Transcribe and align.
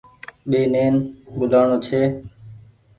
ٻينين 0.49 0.93
ٻولآڻو 1.35 1.77
ڇي 1.85 2.01